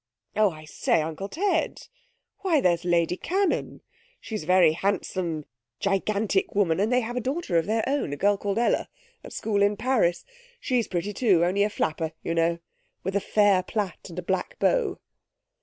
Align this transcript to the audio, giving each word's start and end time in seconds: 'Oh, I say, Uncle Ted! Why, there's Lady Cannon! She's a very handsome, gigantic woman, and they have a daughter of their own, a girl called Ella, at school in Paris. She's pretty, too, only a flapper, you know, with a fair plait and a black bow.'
'Oh, 0.35 0.49
I 0.49 0.65
say, 0.65 1.03
Uncle 1.03 1.29
Ted! 1.29 1.87
Why, 2.39 2.59
there's 2.59 2.83
Lady 2.83 3.15
Cannon! 3.15 3.81
She's 4.19 4.41
a 4.41 4.45
very 4.47 4.71
handsome, 4.73 5.45
gigantic 5.79 6.55
woman, 6.55 6.79
and 6.79 6.91
they 6.91 7.01
have 7.01 7.15
a 7.15 7.19
daughter 7.21 7.55
of 7.59 7.67
their 7.67 7.83
own, 7.87 8.11
a 8.11 8.17
girl 8.17 8.35
called 8.35 8.57
Ella, 8.57 8.89
at 9.23 9.31
school 9.31 9.61
in 9.61 9.77
Paris. 9.77 10.25
She's 10.59 10.87
pretty, 10.87 11.13
too, 11.13 11.45
only 11.45 11.61
a 11.61 11.69
flapper, 11.69 12.13
you 12.23 12.33
know, 12.33 12.57
with 13.03 13.15
a 13.15 13.21
fair 13.21 13.61
plait 13.61 14.09
and 14.09 14.17
a 14.17 14.23
black 14.23 14.57
bow.' 14.57 14.97